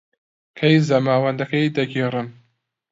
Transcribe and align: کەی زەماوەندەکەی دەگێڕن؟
کەی 0.57 0.75
زەماوەندەکەی 0.89 1.67
دەگێڕن؟ 1.77 2.27